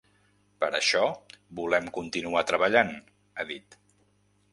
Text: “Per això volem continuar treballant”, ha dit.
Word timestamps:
“Per 0.63 0.69
això 0.77 1.01
volem 1.59 1.89
continuar 1.97 2.43
treballant”, 2.53 2.91
ha 3.43 3.47
dit. 3.51 3.79